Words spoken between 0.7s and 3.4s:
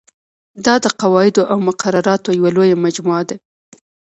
د قواعدو او مقرراتو یوه لویه مجموعه ده.